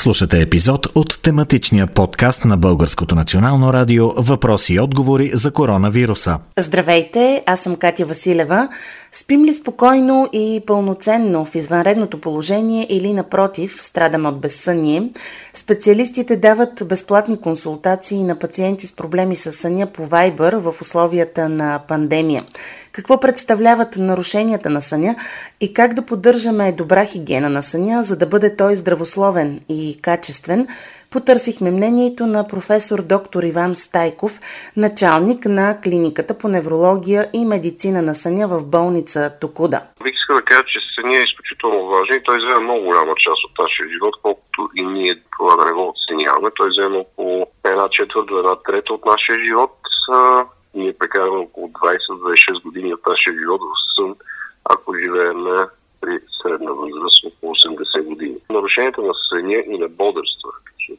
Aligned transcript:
Слушате 0.00 0.40
епизод 0.40 0.86
от 0.94 1.22
тематичния 1.22 1.86
подкаст 1.86 2.44
на 2.44 2.56
Българското 2.56 3.14
национално 3.14 3.72
радио 3.72 4.08
Въпроси 4.08 4.74
и 4.74 4.80
отговори 4.80 5.30
за 5.34 5.50
коронавируса. 5.50 6.38
Здравейте, 6.58 7.42
аз 7.46 7.60
съм 7.60 7.76
Катя 7.76 8.06
Василева. 8.06 8.68
Спим 9.12 9.44
ли 9.44 9.52
спокойно 9.52 10.28
и 10.32 10.62
пълноценно 10.66 11.44
в 11.44 11.54
извънредното 11.54 12.20
положение 12.20 12.86
или 12.90 13.12
напротив 13.12 13.82
страдаме 13.82 14.28
от 14.28 14.40
безсъние? 14.40 15.10
Специалистите 15.54 16.36
дават 16.36 16.82
безплатни 16.86 17.40
консултации 17.40 18.22
на 18.22 18.38
пациенти 18.38 18.86
с 18.86 18.96
проблеми 18.96 19.36
с 19.36 19.52
съня 19.52 19.86
по 19.86 20.06
Viber 20.06 20.56
в 20.56 20.74
условията 20.80 21.48
на 21.48 21.80
пандемия. 21.88 22.44
Какво 22.92 23.20
представляват 23.20 23.96
нарушенията 23.96 24.70
на 24.70 24.80
съня 24.80 25.16
и 25.60 25.74
как 25.74 25.94
да 25.94 26.02
поддържаме 26.02 26.72
добра 26.72 27.04
хигиена 27.04 27.48
на 27.50 27.62
съня, 27.62 28.02
за 28.02 28.16
да 28.16 28.26
бъде 28.26 28.56
той 28.56 28.74
здравословен 28.74 29.60
и 29.68 29.98
качествен– 30.02 30.66
потърсихме 31.10 31.70
мнението 31.70 32.26
на 32.26 32.48
професор 32.48 33.02
доктор 33.02 33.42
Иван 33.42 33.74
Стайков, 33.74 34.40
началник 34.76 35.44
на 35.44 35.80
клиниката 35.84 36.38
по 36.38 36.48
неврология 36.48 37.30
и 37.32 37.44
медицина 37.44 38.02
на 38.02 38.14
съня 38.14 38.48
в 38.48 38.70
болница 38.70 39.38
Токуда. 39.40 39.80
Бих 40.04 40.14
искал 40.14 40.36
да 40.36 40.42
кажа, 40.42 40.64
че 40.66 40.80
съня 40.94 41.16
е 41.16 41.22
изключително 41.22 41.86
важен 41.86 42.16
и 42.16 42.22
той 42.22 42.38
взема 42.38 42.60
много 42.60 42.84
голяма 42.84 43.14
част 43.16 43.44
от 43.44 43.58
нашия 43.58 43.88
живот, 43.88 44.14
колкото 44.22 44.68
и 44.76 44.82
ние 44.84 45.22
това 45.38 45.56
да 45.56 45.64
не 45.64 45.72
го 45.72 45.94
оценяваме. 45.94 46.50
Той 46.56 46.68
взема 46.68 46.98
около 46.98 47.46
една 47.64 47.88
четвърт 47.88 48.26
до 48.26 48.38
една 48.38 48.56
трета 48.56 48.92
от 48.92 49.04
нашия 49.06 49.38
живот. 49.44 49.76
Ние 50.74 50.92
прекарваме 50.98 51.38
около 51.38 51.68
20-26 51.68 52.62
години 52.62 52.94
от 52.94 53.06
нашия 53.06 53.34
живот 53.34 53.60
в 53.60 53.74
сън, 53.96 54.14
ако 54.64 54.94
живеем 54.94 55.44
при 56.00 56.18
средна 56.42 56.72
възраст 56.72 57.24
около 57.26 57.54
80 57.54 58.02
години. 58.02 58.36
Нарушенията 58.50 59.02
на 59.02 59.12
съня 59.28 59.62
и 59.66 59.78
на 59.78 59.88
бодърства 59.88 60.39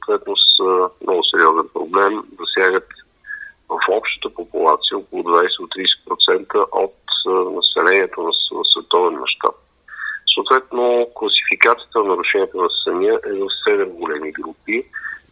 съответно 0.06 0.38
са 0.38 0.90
много 1.02 1.24
сериозен 1.24 1.70
проблем. 1.74 2.24
Засягат 2.40 2.88
в 3.70 3.80
общата 3.90 4.30
популация 4.30 4.98
около 4.98 5.24
20-30% 5.24 6.66
от 6.72 6.96
населението 7.56 8.22
на 8.22 8.32
световен 8.74 9.20
мащаб. 9.20 9.56
Съответно, 10.34 11.08
класификацията 11.16 12.00
на 12.00 12.06
нарушенията 12.06 12.58
на 12.58 12.70
съня 12.84 13.20
е 13.26 13.34
в 13.34 13.48
7 13.68 13.86
големи 13.86 14.32
групи 14.32 14.86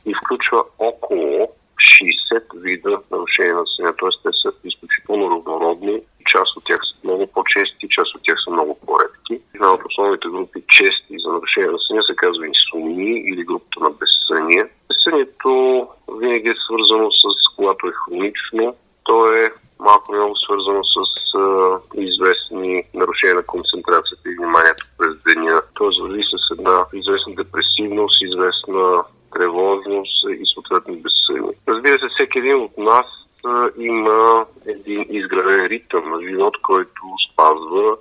и 0.06 0.14
включва 0.24 0.64
около 0.80 1.50
60 1.80 2.42
вида 2.54 3.02
нарушения 3.12 3.56
на 3.56 3.68
съня. 3.76 3.94
Т.е. 4.00 4.10
те 4.24 4.30
са 4.42 4.52
изключително 4.64 5.36
разнородни. 5.36 6.02
Част 6.26 6.58
от 6.58 6.64
тях 6.66 6.82
са 6.84 6.96
много 7.04 7.28
по-чести, 7.28 7.90
част 7.90 8.16
от 8.16 8.22
тях 8.24 8.38
са 8.46 8.52
много 8.52 8.80
по-редки. 8.86 9.44
Една 9.56 9.74
от 9.74 9.82
основните 9.86 10.28
групи 10.28 10.64
чести 10.68 11.16
за 11.26 11.32
нарушение 11.32 11.72
на 11.72 11.80
съня 11.80 12.04
се 12.04 12.16
казва 12.16 12.48
инсомния 12.48 13.18
или 13.30 13.44
групата 13.44 13.80
на 13.80 13.90
безсъние. 13.90 14.66
Безсънието 14.88 15.88
винаги 16.20 16.50
е 16.50 16.62
свързано 16.66 17.12
с, 17.12 17.24
когато 17.56 17.88
е 17.88 17.92
хронично, 18.20 18.76
то 19.04 19.34
е 19.34 19.52
малко 19.80 20.14
много 20.14 20.36
свързано 20.36 20.82
с 20.84 20.98
а, 21.38 21.80
известни 21.94 22.84
нарушения 22.94 23.36
на 23.36 23.44
концентрацията 23.44 24.30
и 24.30 24.36
вниманието 24.36 24.86
през 24.98 25.14
деня. 25.28 25.62
Тоест 25.74 26.02
върви 26.02 26.24
с 26.24 26.52
една 26.52 26.86
известна 26.94 27.36
депресивност, 27.36 28.22
известна 28.22 29.04
тревожност 29.34 30.26
и 30.30 30.44
съответно 30.54 30.96
безсъние. 30.96 31.52
Разбира 31.68 32.00
се, 32.00 32.10
всеки 32.14 32.40
един 32.40 32.56
от 32.56 32.78
нас 32.78 33.06
а, 33.46 33.70
има 33.78 34.46
един 34.68 35.06
изграден 35.10 35.66
ритъм 35.66 36.10
на 36.10 36.22
живот, 36.30 36.58
който 36.62 37.02
спазва 37.32 37.98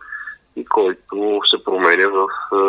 и 0.57 0.65
който 0.65 1.41
се 1.51 1.65
променя 1.65 2.09
в 2.09 2.29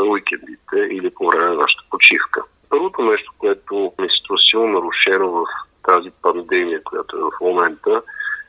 уикендите 0.09 0.77
или 0.91 1.09
по 1.09 1.27
време 1.27 1.45
на 1.45 1.53
нашата 1.53 1.83
почивка. 1.89 2.43
Първото 2.69 3.01
нещо, 3.01 3.33
което 3.37 3.93
ми 3.99 4.07
се 4.09 4.57
нарушено 4.57 5.31
в 5.31 5.43
тази 5.89 6.11
пандемия, 6.21 6.83
която 6.83 7.17
е 7.17 7.19
в 7.19 7.31
момента, 7.41 8.01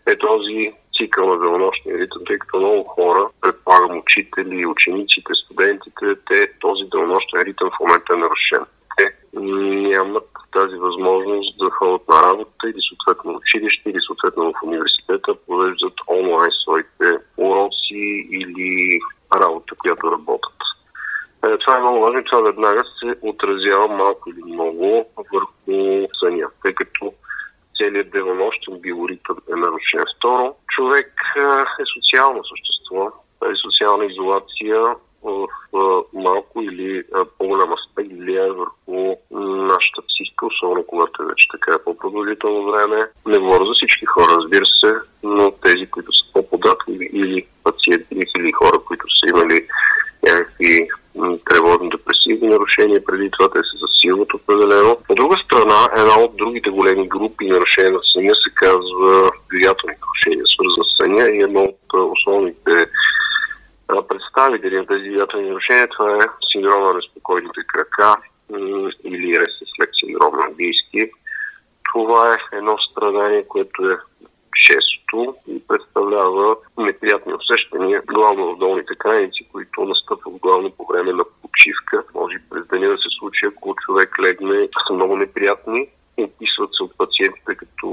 е 0.06 0.16
този 0.16 0.72
цикъл 0.96 1.26
на 1.26 1.38
денонощния 1.38 1.98
ритъм, 1.98 2.22
тъй 2.26 2.38
като 2.38 2.58
много 2.58 2.84
хора, 2.84 3.28
предполагам 3.40 3.98
учители, 3.98 4.66
учениците, 4.66 5.34
студентите, 5.34 6.06
те 6.28 6.52
този 6.60 6.84
денонощен 6.84 7.40
ритъм 7.40 7.70
в 7.70 7.80
момента 7.80 8.14
е 8.14 8.16
нарушен. 8.16 8.64
Те 8.96 9.14
нямат 9.40 10.28
тази 10.52 10.76
възможност 10.76 11.58
да 11.58 11.70
ходят 11.70 12.08
на 12.08 12.22
работа 12.22 12.64
или 12.64 12.80
съответно 12.88 13.36
училище, 13.36 13.90
или 13.90 13.98
съответно 14.06 14.52
в 14.52 14.62
университета, 14.66 15.34
провеждат 15.46 15.94
онлайн 16.08 16.52
своите 16.52 17.18
уроци 17.36 18.28
или 18.30 19.00
работа, 19.34 19.74
която 19.78 20.12
работят. 20.12 20.60
Е, 21.44 21.58
това 21.58 21.76
е 21.76 21.80
много 21.80 22.00
важно 22.00 22.18
и 22.18 22.24
това 22.24 22.40
веднага 22.40 22.84
се 23.00 23.14
отразява 23.22 23.88
малко 23.88 24.30
или 24.30 24.52
много 24.52 25.06
върху 25.32 26.08
съня, 26.20 26.48
тъй 26.62 26.74
като 26.74 27.12
денонощен 28.40 28.80
биоритъм 28.80 29.36
е 29.52 29.56
нарушен. 29.56 30.04
Второ, 30.16 30.54
човек 30.68 31.12
е, 31.36 31.84
социално 31.94 32.40
същество. 32.44 33.12
Тази 33.40 33.56
социална 33.56 34.04
изолация 34.04 34.80
в 35.22 35.46
малко 36.12 36.62
или 36.62 37.02
по-голям 37.38 37.72
аспект 37.72 38.10
влияе 38.12 38.50
върху 38.50 39.16
нашата 39.70 40.02
психика, 40.02 40.46
особено 40.46 40.84
когато 40.86 41.22
е 41.22 41.26
вече 41.26 41.48
така 41.50 41.78
по-продължително 41.84 42.72
време. 42.72 43.08
Не 43.26 43.38
говоря 43.38 43.64
за 43.64 43.72
всички 43.72 44.06
хора, 44.06 44.36
разбира 44.38 44.66
се, 44.66 44.92
но 45.22 45.50
тези, 45.50 45.86
които 45.86 46.12
са 46.12 46.32
по-податливи 46.32 47.10
или 47.12 47.46
пациенти, 47.64 48.24
или 48.38 48.52
хора, 48.52 48.78
които 48.86 49.06
са 49.18 49.26
имали 49.28 49.66
някакви 50.22 50.88
тревожно-депресивни 51.44 52.48
нарушения, 52.48 53.04
преди 53.04 53.30
това 53.30 53.50
те 53.50 53.58
се 53.58 53.76
засилват 53.80 54.34
определено. 54.34 54.98
От 55.08 55.16
друга 55.16 55.36
страна, 55.70 55.88
една 55.96 56.24
от 56.24 56.36
другите 56.36 56.70
големи 56.70 57.08
групи 57.08 57.46
нарушения 57.46 57.92
на 57.92 58.00
съня 58.02 58.34
се 58.34 58.50
казва 58.54 59.30
влиятелни 59.50 59.94
нарушения, 60.00 60.46
свързани 60.46 60.84
с 60.84 60.96
съня 60.96 61.36
и 61.36 61.42
едно 61.42 61.62
от 61.62 62.12
основните 62.12 62.86
представители 64.08 64.76
на 64.76 64.86
тези 64.86 65.10
влиятелни 65.10 65.48
нарушения, 65.48 65.88
това 65.88 66.16
е 66.16 66.28
синдрома 66.52 66.86
на 66.86 66.94
неспокойните 66.94 67.60
крака 67.66 68.16
или 69.04 69.40
ресеслек 69.40 69.90
синдром 70.00 70.36
на 70.36 70.44
английски. 70.44 71.10
Това 71.92 72.34
е 72.34 72.56
едно 72.56 72.78
страдание, 72.78 73.44
което 73.48 73.90
е 73.90 73.96
често 74.54 75.34
и 75.48 75.62
представлява 75.68 76.56
неприятни 76.78 77.34
усещания, 77.34 78.02
главно 78.06 78.54
в 78.54 78.58
долните 78.58 78.94
крайници, 78.98 79.48
които 79.52 79.84
настъпват 79.84 80.34
главно 80.34 80.70
по 80.70 80.86
време 80.86 81.12
на 81.12 81.24
почивка. 81.42 82.04
Може 82.14 82.36
през 82.50 82.66
деня 82.66 82.88
да 82.88 82.98
се 82.98 83.08
случи, 83.18 83.46
ако 83.46 83.76
човек 83.86 84.18
легне, 84.22 84.68
са 84.90 84.94
много 84.94 85.16
неприятни. 85.16 85.88
Описват 86.18 86.70
се 86.72 86.82
от 86.82 86.98
пациентите 86.98 87.54
като 87.54 87.86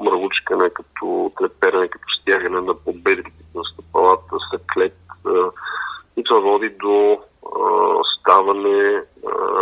мравучкане, 0.00 0.70
като 0.70 1.32
треперене, 1.38 1.88
като 1.88 2.14
стягане 2.20 2.60
на 2.60 2.74
подбедрите 2.74 3.42
на 3.54 3.62
стъпалата, 3.64 4.36
съклет. 4.50 4.98
И 6.16 6.24
това 6.24 6.40
води 6.40 6.68
до 6.68 7.18
ставане, 8.18 9.02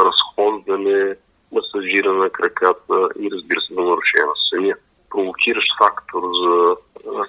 разхождане, 0.05 1.17
масажиране 1.53 2.19
на 2.19 2.31
краката 2.31 3.09
и 3.21 3.31
разбира 3.33 3.61
се 3.61 3.75
до 3.75 3.83
нарушение 3.83 4.27
на 4.27 4.33
съня 4.51 4.75
провокиращ 5.11 5.69
фактор 5.79 6.23
за 6.45 6.77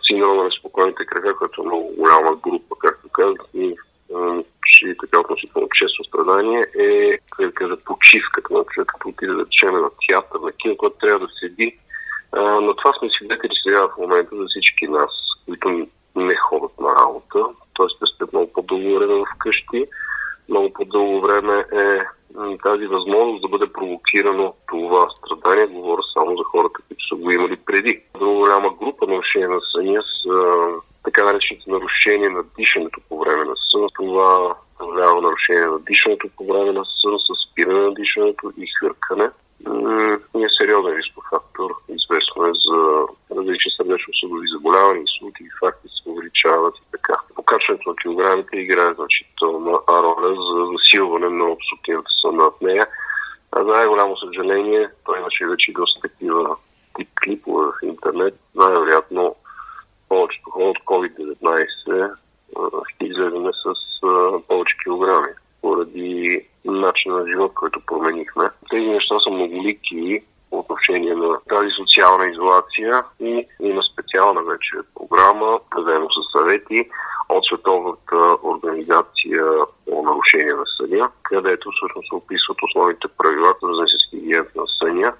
синдрома 0.07 0.43
на 0.43 0.51
спокойните 0.51 1.05
крака, 1.05 1.35
като 1.35 1.61
е 1.61 1.65
много 1.65 1.93
голяма 1.97 2.35
група, 2.35 2.75
както 2.79 3.04
така 5.01 5.19
относително 5.19 5.69
често 5.73 6.03
страдание 6.03 6.65
е, 6.79 7.17
как 7.29 7.67
да 7.67 7.77
на 8.49 8.63
човек, 8.65 8.87
като 8.87 9.09
отиде 9.09 9.33
да 9.33 9.45
речем 9.45 9.71
на 9.71 9.89
театър, 10.07 10.39
на 10.39 10.51
кино, 10.51 10.77
който 10.77 10.97
трябва 10.97 11.19
да 11.19 11.27
седи. 11.39 11.77
А, 12.31 12.61
но 12.61 12.75
това 12.75 12.93
сме 12.93 13.09
свидетели 13.09 13.53
сега 13.63 13.87
в 13.87 13.97
момента 13.97 14.35
за 14.35 14.45
всички 14.49 14.87
нас, 14.87 15.11
които 15.45 15.87
не 16.15 16.35
ходят 16.35 16.79
на 16.79 16.95
работа, 16.95 17.45
т.е. 17.77 17.87
те 17.99 18.05
сте 18.15 18.23
много 18.33 18.53
по-дълго 18.53 18.99
време 18.99 19.23
вкъщи, 19.35 19.85
много 20.49 20.73
по-дълго 20.73 21.21
време 21.21 21.65
е 21.73 21.99
тази 22.63 22.87
възможност 22.87 23.41
да 23.41 23.47
бъде 23.47 23.73
провокирано 23.73 24.53
това 24.67 25.09
страдание, 25.09 25.67
говоря 25.67 26.01
само 26.13 26.37
за 26.37 26.43
хората, 26.43 26.79
които 26.87 27.07
са 27.07 27.15
го 27.15 27.31
имали 27.31 27.55
преди. 27.55 28.01
Друга 28.19 28.35
голяма 28.35 28.69
група 28.81 29.07
нарушения 29.07 29.49
на 29.49 29.59
съня 29.59 30.03
са 30.03 30.67
така 31.03 31.23
наречените 31.23 31.69
нарушения 31.69 32.29
на 32.29 32.43
дишането 32.57 32.99
по 33.09 33.19
време 33.19 33.45
на 33.45 33.53
сън. 33.71 33.87
Това 33.95 34.55
представлява 34.77 35.21
нарушение 35.21 35.65
на 35.65 35.79
дишането 35.79 36.29
по 36.37 36.45
време 36.45 36.71
на 36.71 36.83
сън, 37.01 37.19
с 37.19 37.51
спиране 37.51 37.79
на 37.79 37.93
дишането 37.93 38.51
и 38.57 38.67
хъркане. 38.79 39.29
Не 40.35 40.43
е 40.43 40.49
сериозен 40.57 40.97
рисков 40.97 41.23
фактор. 41.29 41.75
Известно 41.89 42.45
е 42.45 42.51
за 42.67 43.05
различни 43.37 43.71
сърдечно-съдови 43.77 44.47
заболявания, 44.53 45.01
инсулти 45.01 45.43
и 45.43 45.57
факти 45.59 45.87
се 45.87 46.09
увеличават 46.09 46.75
и 46.77 46.91
така. 46.91 47.15
Покачването 47.35 47.89
на 47.89 47.95
килограмите 47.95 48.57
играе 48.57 48.93
значителна 48.93 49.79
роля 49.89 50.29
за 50.47 50.65
засилване 50.73 51.29
на 51.29 51.45
обструктивната 51.45 52.11
съна 52.21 52.43
от 52.43 52.61
нея. 52.61 52.87
А 53.51 53.63
най-голямо 53.63 54.17
съжаление, 54.17 54.89
той 55.05 55.19
имаше 55.19 55.47
вече 55.47 55.71
доста 55.71 56.01
такива 56.01 56.55
тип 56.97 57.09
клипове 57.23 57.65
в 57.65 57.85
интернет. 57.85 58.33
Най-вероятно 58.55 59.35
повечето 60.09 60.49
хора 60.49 60.65
от 60.65 60.77
COVID-19 60.77 62.11
ще 62.87 63.05
излеземе 63.05 63.49
с 63.49 63.85
повече 64.47 64.77
килограми 64.83 65.27
поради 65.61 66.47
начина 66.65 67.19
на 67.19 67.27
живот, 67.27 67.53
който 67.53 67.79
променихме. 67.85 68.49
тези 68.69 68.85
неща 68.85 69.15
са 69.19 69.29
многолики 69.29 70.23
по 70.49 70.59
отношение 70.59 71.15
на 71.15 71.39
тази 71.49 71.69
социална 71.69 72.27
изолация 72.27 73.03
и 73.19 73.47
има 73.59 73.83
специална 73.83 74.43
вече 74.43 74.71
програма, 74.95 75.59
заедно 75.77 76.07
с 76.11 76.37
съвети 76.37 76.89
от 77.37 77.45
Световната 77.45 78.37
организация 78.43 79.45
по 79.85 80.03
нарушение 80.03 80.53
на 80.53 80.65
съня, 80.77 81.09
където 81.23 81.71
всъщност 81.71 82.07
се 82.09 82.15
описват 82.15 82.57
основните 82.63 83.07
правила, 83.17 83.55
свързани 83.57 83.89
с 83.89 84.55
на 84.55 84.63
съня. 84.79 85.13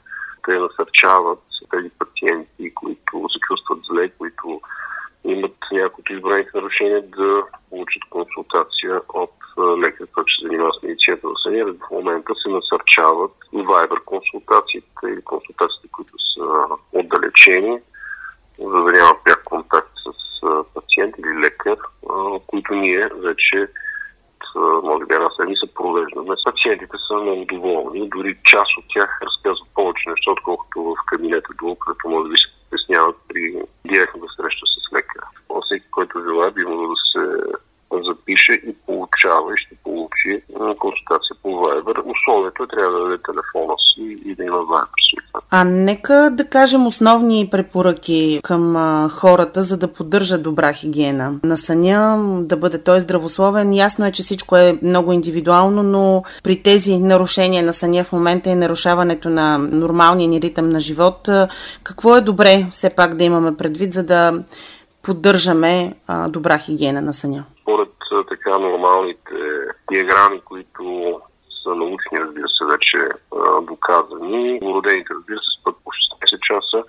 Те 0.46 0.60
насърчават 0.60 1.40
тези 1.72 1.90
пациенти, 2.00 2.74
които 2.74 3.30
се 3.30 3.40
чувстват 3.48 3.80
зле, 3.90 4.10
които 4.10 4.62
имат 5.24 5.56
някои 5.72 6.02
от 6.02 6.10
избраните 6.10 6.52
нарушения 6.56 7.02
да 7.02 7.44
получат 7.70 8.04
консултация 8.10 9.02
от 9.14 9.32
лекар, 9.80 10.08
който 10.14 10.34
се 10.34 10.48
занимава 10.48 10.72
с 10.74 10.84
медицината 10.84 11.28
за 11.28 11.34
съня. 11.44 11.66
В 11.66 11.92
момента 11.92 12.34
се 12.36 12.50
насърчават 12.50 13.32
вайбер 13.54 14.00
консултациите 14.06 14.88
или 15.04 15.22
консултациите, 15.22 15.88
които 15.92 16.14
са 16.34 16.46
отдалечени, 16.94 17.80
за 18.60 18.84
да 18.84 18.92
няма 18.92 19.14
пряк 19.24 19.44
контакт 19.44 19.92
с 20.06 20.42
пациент 20.74 21.16
или 21.20 21.40
лекар, 21.40 21.78
които 22.68 22.82
ние 22.82 23.10
вече 23.16 23.68
може 24.84 25.06
би 25.06 25.14
една 25.14 25.30
седмица 25.40 25.68
провеждаме. 25.76 26.36
Пациентите 26.46 26.98
са 27.08 27.14
много 27.14 27.46
доволни. 27.46 28.10
Дори 28.10 28.38
част 28.44 28.78
от 28.78 28.86
тях 28.94 29.20
разказват 29.24 29.70
повече 29.76 30.10
неща, 30.10 30.32
отколкото 30.32 30.84
в 30.84 30.96
кабинета 31.06 31.50
долу, 31.62 31.76
като 31.76 32.10
може 32.10 32.30
би 32.30 32.38
се 32.38 32.48
притесняват 32.70 33.16
при 33.28 33.62
директната 33.86 34.28
среща 34.38 34.66
с 34.68 34.94
лекара. 34.94 35.28
Всеки, 35.66 35.86
който 35.92 36.24
желая, 36.30 36.52
би 36.52 36.66
могъл 36.66 36.88
да 36.88 36.96
се 37.12 37.24
запише 37.92 38.54
и 38.54 38.76
получава 38.86 39.54
и 39.54 39.58
ще 39.58 39.76
получи 39.84 40.42
консултация 40.80 41.36
по 41.42 41.50
Viber. 41.50 42.14
Условието 42.14 42.64
е 42.64 42.68
трябва 42.68 42.92
да 42.92 43.04
даде 43.04 43.24
телефона 43.24 43.76
си 43.78 44.18
и 44.26 44.36
да 44.36 44.44
има 44.44 44.58
Viber. 44.58 45.05
А 45.52 45.64
нека 45.64 46.30
да 46.34 46.46
кажем 46.46 46.88
основни 46.88 47.48
препоръки 47.52 48.40
към 48.44 48.76
хората, 49.10 49.64
за 49.64 49.78
да 49.78 49.88
поддържат 49.88 50.44
добра 50.44 50.74
хигиена 50.74 51.40
на 51.44 51.58
съня, 51.58 52.18
да 52.42 52.58
бъде 52.58 52.84
той 52.84 53.00
здравословен. 53.00 53.74
Ясно 53.74 54.06
е, 54.06 54.12
че 54.12 54.24
всичко 54.24 54.58
е 54.58 54.80
много 54.82 55.14
индивидуално, 55.14 55.84
но 55.84 56.24
при 56.44 56.64
тези 56.64 56.98
нарушения 56.98 57.64
на 57.64 57.74
съня 57.74 58.04
в 58.04 58.14
момента 58.14 58.50
и 58.50 58.56
нарушаването 58.56 59.30
на 59.30 59.58
нормалния 59.58 60.30
ни 60.30 60.42
ритъм 60.42 60.70
на 60.70 60.80
живот, 60.80 61.30
какво 61.84 62.16
е 62.16 62.22
добре 62.22 62.66
все 62.72 62.90
пак 62.90 63.16
да 63.16 63.24
имаме 63.24 63.58
предвид, 63.58 63.94
за 63.94 64.04
да 64.04 64.44
поддържаме 65.04 65.94
добра 66.30 66.58
хигиена 66.58 67.02
на 67.02 67.14
съня? 67.14 67.44
Според 67.62 67.90
така 68.30 68.58
нормалните 68.58 69.32
диаграми, 69.92 70.42
които 70.46 70.55
научни, 71.75 72.19
разбира 72.19 72.50
се, 72.50 72.66
вече 72.66 73.10
доказани, 73.62 74.60
родените, 74.63 75.13
разбира 75.13 75.39
се, 75.39 75.60
спът 75.62 75.75
по 75.83 75.92
16 76.25 76.39
часа, 76.39 76.83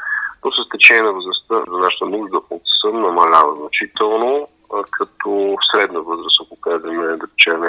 но 0.44 0.52
с 0.52 0.68
течение 0.68 1.02
на 1.02 1.12
възрастта 1.12 1.62
за 1.72 1.78
нашата 1.78 2.06
нужда 2.06 2.36
от 2.50 2.62
сън 2.80 3.00
намалява 3.00 3.56
значително, 3.56 4.48
като 4.90 5.56
средна 5.72 6.00
възраст, 6.00 6.40
ако 6.42 6.60
кажем, 6.60 6.96
да 6.96 7.18
речем 7.26 7.60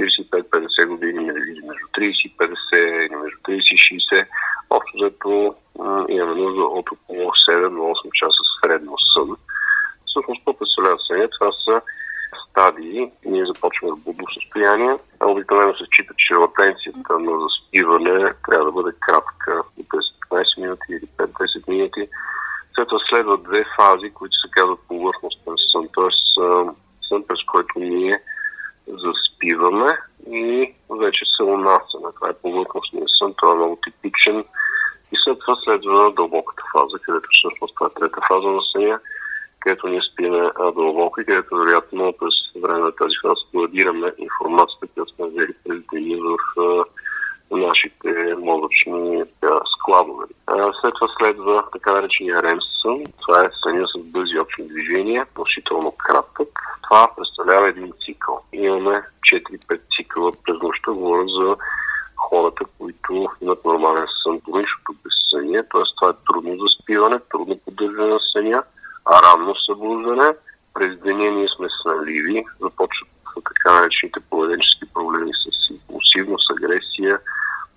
45-50 0.00 0.86
години, 0.86 1.24
или 1.24 1.60
между 1.66 1.86
30 1.98 2.26
и 2.26 2.36
50, 2.36 3.06
или 3.06 3.16
между 3.16 3.38
30 3.38 3.54
и 3.54 4.00
60, 4.00 4.26
общо 4.70 4.96
взето 4.96 5.54
имаме 6.08 6.34
нужда 6.34 6.62
от 6.62 6.92
около 6.92 7.30
7-8 7.30 8.12
часа 8.12 8.42
средно 8.62 8.98
сън 8.98 9.36
всъщност 10.14 10.40
какво 10.40 10.58
представлява 10.58 10.98
съня? 11.06 11.28
Това 11.28 11.52
са 11.64 11.80
стадии. 12.50 13.10
Ние 13.24 13.46
започваме 13.46 13.92
в 13.92 14.04
будно 14.04 14.24
състояние. 14.34 14.96
Обикновено 15.24 15.74
се 15.74 15.84
счита, 15.84 16.14
че 16.16 16.34
латенцията 16.34 17.18
на 17.18 17.40
заспиване 17.40 18.32
трябва 18.48 18.64
да 18.64 18.72
бъде 18.72 18.92
кратка, 19.00 19.62
10-15 20.32 20.60
минути 20.60 20.86
или 20.90 21.06
5-10 21.18 21.68
минути. 21.68 22.08
След 22.74 22.88
това 22.88 23.00
следват 23.08 23.42
две 23.42 23.64
фази, 23.76 24.10
които 24.10 24.34
се 24.34 24.50
казват 24.50 24.80
повърхностен 24.88 25.54
сън, 25.72 25.88
т.е. 25.94 26.10
сън, 27.08 27.22
през 27.28 27.42
който 27.42 27.78
ние 27.78 28.22
заспиваме 28.86 29.98
и 30.30 30.74
вече 30.90 31.24
се 31.36 31.42
унасяме. 31.42 32.08
Това 32.14 32.28
е 32.28 32.40
повърхностният 32.42 33.10
сън, 33.18 33.34
това 33.36 33.52
е 33.52 33.56
много 33.56 33.78
типичен. 33.84 34.44
И 35.12 35.16
след 35.24 35.38
това 35.38 35.56
следва 35.64 36.12
дълбоката 36.12 36.62
фаза, 36.72 36.98
където 37.02 37.28
всъщност 37.32 37.74
това 37.74 37.86
е 37.86 38.00
трета 38.00 38.20
фаза 38.28 38.48
на 38.48 38.62
съня 38.62 39.00
където 39.64 39.88
ние 39.88 40.02
спиме 40.02 40.50
дълбоко 40.74 41.20
и 41.20 41.24
където 41.24 41.56
вероятно 41.56 42.12
през 42.20 42.62
време 42.62 42.78
на 42.78 42.92
тази 42.92 43.14
фаза 43.22 43.34
складираме 43.48 44.12
информацията, 44.18 44.86
която 44.94 45.14
сме 45.14 45.26
взели 45.26 45.54
през 45.64 45.78
деня 45.92 46.36
в 46.50 46.84
нашите 47.50 48.34
мозъчни 48.38 49.22
складове. 49.74 50.26
След 50.80 50.94
това 50.94 51.08
следва 51.18 51.64
така 51.72 51.92
наречения 52.14 52.42
REM 52.42 52.58
сън. 52.82 53.02
Това 53.20 53.44
е 53.44 53.50
съня 53.62 53.88
с 53.88 53.98
бързи 53.98 54.38
общи 54.38 54.62
движения, 54.62 55.26
относително 55.30 55.92
кратък. 55.92 56.48
Това 56.82 57.08
представлява 57.16 57.68
един 57.68 57.92
цикъл. 58.04 58.40
Имаме 58.52 59.02
4-5 59.32 59.80
цикъла 59.96 60.32
през 60.44 60.56
нощта. 60.62 60.92
Говоря 60.92 61.28
за 61.28 61.56
хората, 62.16 62.64
които 62.78 63.28
имат 63.40 63.64
нормален 63.64 64.06
сън, 64.22 64.40
по 64.40 64.52
безсъние. 65.04 65.62
Т.е. 65.62 65.82
това 65.96 66.10
е 66.10 66.24
трудно 66.26 66.50
за 66.50 66.66
спиване, 66.82 67.18
трудно 67.30 67.58
поддържане 67.58 68.06
на 68.06 68.18
съня 68.32 68.62
ранно 69.24 69.54
събуждане. 69.56 70.34
През 70.74 70.98
деня 70.98 71.30
ние 71.30 71.48
сме 71.56 71.66
сънливи, 71.82 72.44
започват 72.60 73.08
така 73.44 73.80
наречените 73.80 74.20
поведенчески 74.20 74.84
проблеми 74.94 75.30
с 75.32 75.70
импулсивност, 75.70 76.50
агресия, 76.50 77.18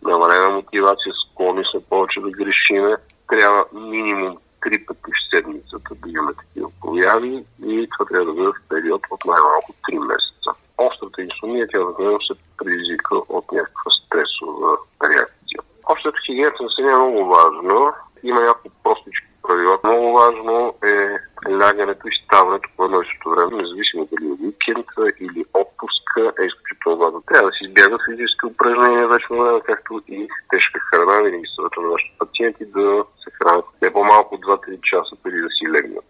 намалена 0.01 0.49
мотивация, 0.49 1.13
склонни 1.13 1.63
сме 1.71 1.79
повече 1.89 2.19
да 2.19 2.29
грешиме. 2.31 2.95
Трябва 3.27 3.65
минимум 3.73 4.37
три 4.61 4.85
пъти 4.85 5.11
в 5.11 5.29
седмицата 5.29 5.95
да 5.95 6.09
имаме 6.09 6.33
такива 6.33 6.69
прояви 6.81 7.45
и 7.65 7.89
това 7.91 8.05
трябва 8.05 8.25
да 8.25 8.33
бъде 8.33 8.47
в 8.47 8.69
период 8.69 9.01
от 9.11 9.25
най-малко 9.25 9.73
3 9.91 9.99
месеца. 10.07 10.49
Острата 10.77 11.21
инсумния 11.21 11.67
тя 11.71 11.79
да 11.79 12.17
се 12.27 12.33
предизвика 12.57 13.15
от 13.15 13.51
някаква 13.51 13.91
стресова 13.91 14.77
реакция. 15.03 15.59
Общата 15.89 16.17
хигиената 16.25 16.63
на 16.63 16.71
съня 16.71 16.91
е 16.91 16.95
много 16.95 17.25
важна. 17.25 17.93
Има 18.23 18.41
няколко 18.41 18.77
простички 18.83 19.27
правила. 19.43 19.79
Много 19.83 20.13
важно 20.13 20.75
е 20.83 21.17
лягането 21.51 22.07
и 22.07 22.15
ставането 22.23 22.69
по 22.77 22.85
едно 22.85 23.01
и 23.01 23.05
същото 23.05 23.29
време, 23.29 23.61
независимо 23.61 24.07
дали 24.11 24.27
е 24.27 24.45
уикенд 24.45 24.87
или 25.19 25.45
отпуска, 25.53 26.33
е 26.41 26.45
изключително 26.45 26.97
важно. 26.97 27.23
Трябва 27.27 27.49
да 27.49 27.55
се 27.55 27.63
избягат 27.63 28.01
физически 28.09 28.45
упражнения 28.45 29.07
вече 29.07 29.27
време, 29.31 29.61
както 29.65 30.01
и 30.07 30.27
тежка 30.49 30.79
храна. 30.79 31.21
Винаги 31.21 31.47
съветвам 31.55 31.85
на 31.85 31.91
нашите 31.91 32.15
пациенти 32.19 32.65
да 32.65 33.03
се 33.37 33.43
хранят 33.43 33.65
не 33.81 33.93
по-малко 33.93 34.35
от 34.35 34.41
2-3 34.41 34.81
часа 34.81 35.15
преди 35.23 35.41
да 35.41 35.49
си 35.49 35.71
легнат. 35.71 36.05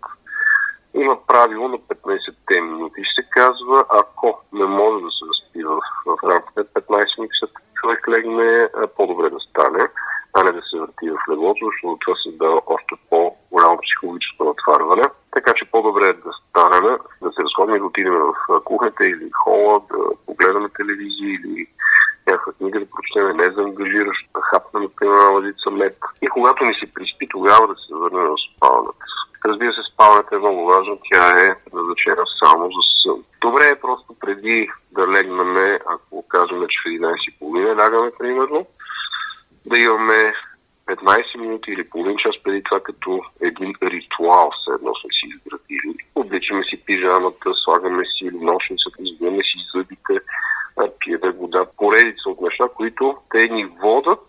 Има 0.93 1.17
правило 1.27 1.67
на 1.67 1.77
15-те 1.77 2.61
минути. 2.61 3.01
Се 3.15 3.23
казва, 3.29 3.85
ако 3.89 4.41
не 4.53 4.65
може 4.65 5.03
да 5.03 5.11
се 5.11 5.25
разпи 5.29 5.63
в, 5.63 5.79
в 6.05 6.29
рамките 6.29 6.63
15 6.63 7.19
минути 7.19 7.33
човек 7.73 8.07
легне, 8.07 8.69
по-добре 8.95 9.29
да 9.29 9.39
стане 9.39 9.87
а 10.37 10.43
не 10.43 10.51
да 10.51 10.61
се 10.61 10.79
върти 10.79 11.09
в 11.09 11.31
леглото, 11.31 11.65
защото 11.65 11.97
това 11.99 12.17
създава 12.17 12.61
още 12.67 12.95
по-голямо 13.09 13.79
психологическо 13.81 14.43
натварване. 14.43 15.03
Така 15.31 15.53
че 15.53 15.71
по-добре 15.71 16.09
е 16.09 16.13
да 16.13 16.31
станем, 16.49 16.97
да 17.21 17.31
се 17.31 17.43
разходим 17.43 17.75
и 17.75 17.79
да 17.79 17.85
отидем 17.85 18.13
в 18.13 18.61
кухнята 18.65 19.07
или 19.07 19.29
хола, 19.31 19.81
да 19.91 19.97
погледаме 20.25 20.69
телевизия 20.69 21.29
или 21.33 21.67
някаква 22.27 22.53
книга 22.53 22.79
да 22.79 22.85
прочетем, 22.85 23.37
не 23.37 23.49
за 23.49 23.63
например, 24.73 25.13
на 25.13 25.29
лъжица 25.29 25.71
мед. 25.71 25.97
И 26.21 26.27
когато 26.27 26.65
ни 26.65 26.73
се 26.73 26.93
приспи, 26.93 27.27
тогава 27.29 27.67
да 27.67 27.75
се 27.75 27.93
върнем 27.93 28.27
в 28.27 28.35
спалнята. 28.55 29.05
Разбира 29.45 29.73
се, 29.73 29.81
спалнята 29.93 30.35
е 30.35 30.39
много 30.39 30.65
важна, 30.65 30.97
тя 31.11 31.47
е 31.47 31.55
назначена 31.73 32.23
само 32.39 32.65
за 32.65 32.81
сън. 33.03 33.23
Добре 33.41 33.65
е 33.65 33.79
просто 33.79 34.15
преди 34.19 34.69
да 34.91 35.07
легнем, 35.07 35.77
ако 35.85 36.27
кажем, 36.27 36.65
че 36.69 36.79
в 36.79 36.89
11.30 36.89 37.77
лягаме, 37.77 38.11
примерно, 38.19 38.65
да 39.65 39.77
имаме 39.77 40.33
15 40.87 41.37
минути 41.37 41.71
или 41.71 41.89
половин 41.89 42.17
час 42.17 42.35
преди 42.43 42.63
това 42.63 42.79
като 42.79 43.21
един 43.41 43.73
ритуал, 43.83 44.51
все 44.51 44.71
едно 44.75 44.95
сме 44.95 45.09
си 45.11 45.27
изградили. 45.27 45.97
Обличаме 46.15 46.63
си 46.63 46.85
пижамата, 46.85 47.55
слагаме 47.55 48.05
си 48.05 48.29
нощницата, 48.33 48.97
избиваме 48.99 49.43
си 49.43 49.57
зъбите, 49.75 50.21
пиеме 50.99 51.31
вода, 51.31 51.65
поредица 51.77 52.29
от 52.29 52.41
неща, 52.41 52.69
които 52.75 53.17
те 53.31 53.47
ни 53.47 53.65
водат, 53.65 54.25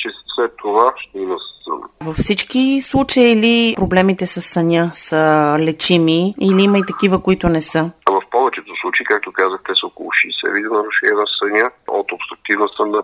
че 0.00 0.08
след 0.34 0.52
това 0.56 0.92
ще 0.96 1.18
има 1.18 1.36
сън. 1.64 1.80
Във 2.00 2.16
всички 2.16 2.80
случаи 2.80 3.36
ли 3.36 3.74
проблемите 3.76 4.26
с 4.26 4.40
съня 4.40 4.90
са 4.92 5.56
лечими 5.60 6.34
или 6.40 6.62
има 6.62 6.78
и 6.78 6.82
такива, 6.86 7.22
които 7.22 7.48
не 7.48 7.60
са? 7.60 7.90
В 8.06 8.22
повечето 8.30 8.72
случаи, 8.80 9.06
както 9.06 9.32
казах, 9.32 9.60
те 9.68 9.72
са 9.74 9.86
около 9.86 10.10
60 10.10 10.54
вида 10.54 10.68
нарушения 10.68 11.16
на 11.16 11.26
съня, 11.38 11.70
от 11.88 12.12
обструктивна 12.12 12.68
сънна 12.76 13.02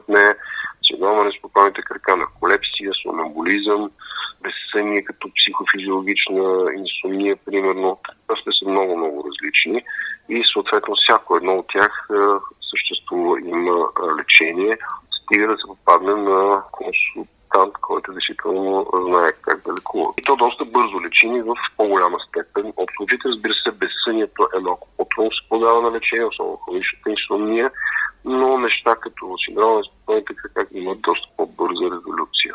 синдрома 0.86 1.24
на 1.24 1.30
спокойните 1.38 1.82
крака, 1.82 2.26
колепсия, 2.40 2.90
сомнамбулизъм, 3.02 3.90
безсъние 4.42 5.04
като 5.04 5.30
психофизиологична 5.36 6.66
инсомния, 6.78 7.36
примерно. 7.36 7.98
Това 8.26 8.52
са 8.52 8.70
много, 8.70 8.96
много 8.96 9.24
различни 9.28 9.82
и 10.28 10.44
съответно 10.52 10.94
всяко 10.96 11.36
едно 11.36 11.52
от 11.52 11.66
тях 11.68 12.08
съществува, 12.70 13.40
има 13.40 13.86
лечение. 14.18 14.78
Стига 15.26 15.48
да 15.48 15.56
се 15.58 15.66
попадне 15.66 16.14
на 16.14 16.62
консултант, 16.72 17.74
който 17.80 18.12
действително 18.12 18.86
знае 19.06 19.32
как 19.42 19.62
да 19.66 19.72
лекува. 19.72 20.12
И 20.18 20.22
то 20.22 20.36
доста 20.36 20.64
бързо 20.64 21.00
лечими 21.00 21.42
в 21.42 21.54
по-голяма 21.76 22.18
степен. 22.28 22.72
От 22.76 22.90
случаите, 22.96 23.28
разбира 23.28 23.54
се, 23.54 23.72
безсънието 23.72 24.48
е 24.56 24.60
малко 24.60 24.88
по-трудно 24.96 25.32
се 25.32 25.48
подава 25.48 25.82
на 25.82 25.96
лечение, 25.96 26.24
особено 26.24 26.56
хроничната 26.56 27.10
инсомния, 27.10 27.70
но 28.24 28.58
неща 28.58 28.96
като 28.96 29.38
синдрома 29.44 29.82
на 30.08 30.22
как 30.54 30.68
имат 30.72 31.00
доста 31.00 31.26
по-бърза 31.36 31.84
резолюция. 31.84 32.54